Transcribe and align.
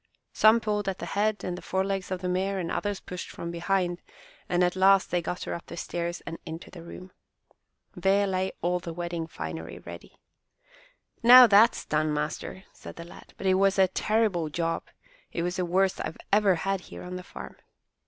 Some 0.33 0.59
pulled 0.59 0.89
at 0.89 0.97
the 0.97 1.05
head 1.05 1.43
and 1.43 1.55
the 1.55 1.61
forelegs 1.61 2.09
of 2.09 2.21
the 2.21 2.27
mare 2.27 2.57
and 2.57 2.71
others 2.71 2.99
pushed 2.99 3.29
from 3.29 3.51
behind, 3.51 4.01
and 4.49 4.63
at 4.63 4.75
last 4.75 5.11
they 5.11 5.21
got 5.21 5.43
her 5.43 5.53
up 5.53 5.67
the 5.67 5.77
stairs 5.77 6.21
and 6.25 6.39
into 6.43 6.71
the 6.71 6.81
room. 6.81 7.11
There 7.95 8.25
lay 8.25 8.51
all 8.63 8.79
the 8.79 8.93
wedding 8.95 9.27
finery 9.27 9.77
ready. 9.77 10.17
"Now 11.21 11.45
that's 11.45 11.85
done, 11.85 12.11
master!" 12.15 12.63
said 12.73 12.95
the 12.95 13.05
lad; 13.05 13.35
"but 13.37 13.45
it 13.45 13.53
was 13.53 13.77
a 13.77 13.89
terrible 13.89 14.49
job. 14.49 14.87
It 15.31 15.43
was 15.43 15.57
the 15.57 15.65
worst 15.65 16.01
I 16.01 16.05
have 16.07 16.17
ever 16.33 16.55
had 16.55 16.81
here 16.81 17.03
on 17.03 17.15
the 17.15 17.21
farm." 17.23 17.57